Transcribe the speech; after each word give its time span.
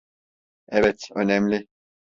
Evet, 0.67 1.09
önemli. 1.15 1.67